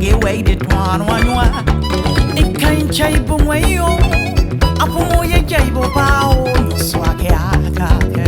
[0.00, 1.44] gi wei di tuan wa nua
[2.36, 3.90] i kain chai bu ngwei o
[4.82, 7.44] apu mo ye chai bu pa o no so a ke a
[7.78, 8.26] ka ke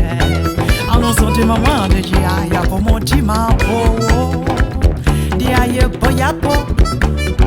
[0.95, 3.79] ano so ti mama de ji a ya po mo ti ma po
[4.19, 4.27] o
[5.39, 6.55] di a ye po ya po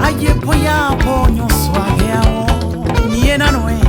[0.06, 2.42] a ye po ya po no so a ke a o
[3.14, 3.81] ni e na no e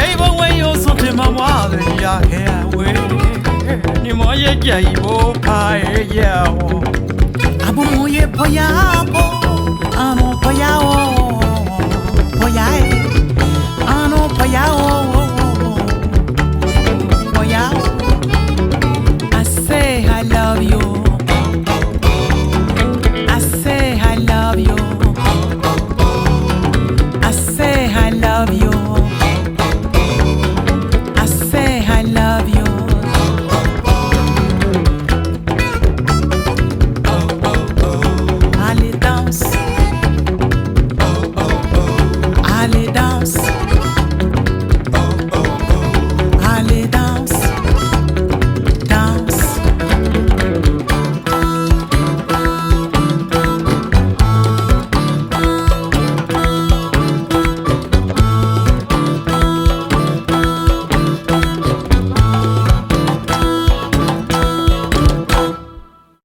[0.00, 2.44] ရိဘဝေယောစွန်တင်မမွားတယ်ရခဲ
[2.74, 6.44] ဝေနိမောရဲ့ကြိုင်ဘောဖာရဲ့ရော
[7.62, 8.99] အဘမောရဲ့ဖယား